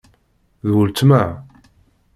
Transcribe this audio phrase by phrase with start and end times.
[0.65, 1.23] D weltma.